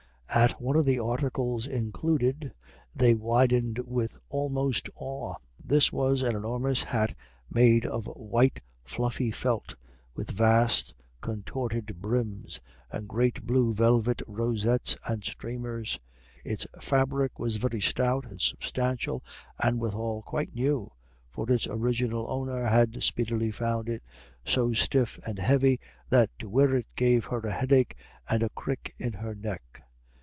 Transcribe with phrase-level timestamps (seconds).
[0.33, 2.53] At one of the articles included
[2.95, 5.35] they widened with almost awe.
[5.61, 7.13] This was an enormous hat
[7.49, 9.75] made of white fluffy felt,
[10.15, 15.99] with vast contorted brims, and great blue velvet rosettes and streamers.
[16.45, 19.21] Its fabric was very stout and substantial,
[19.59, 20.93] and withal quite new,
[21.29, 24.01] for its original owner had speedily found it
[24.45, 25.77] so stiff and heavy
[26.09, 27.97] that to wear it gave her a headache
[28.29, 29.83] and a crick in her neck.